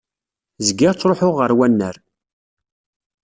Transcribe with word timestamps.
Zgiɣ 0.67 0.91
ttṛuḥuɣ 0.93 1.37
ar 1.45 1.51
wannar. 1.57 1.95